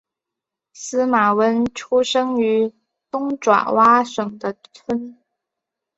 [0.73, 2.73] 司马温出生于
[3.11, 5.15] 东爪哇省的村。